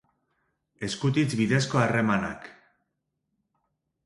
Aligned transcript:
Eskutitz 0.87 1.27
bidezko 1.41 1.83
harremanak. 1.83 2.49